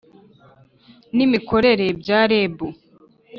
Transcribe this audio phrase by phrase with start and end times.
[1.15, 2.57] N imikorere bya reb